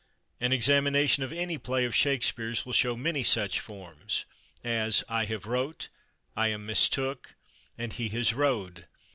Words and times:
An 0.39 0.51
examination 0.51 1.21
of 1.21 1.31
any 1.31 1.59
play 1.59 1.85
of 1.85 1.93
Shakespeare's 1.93 2.65
will 2.65 2.73
show 2.73 2.95
many 2.97 3.23
such 3.23 3.59
forms 3.59 4.25
as 4.63 5.03
"I 5.07 5.25
have 5.25 5.43
/wrote/," 5.43 5.89
"I 6.35 6.47
am 6.47 6.65
/mistook/" 6.67 7.35
and 7.77 7.93
"he 7.93 8.09
has 8.09 8.31
/rode 8.31 8.85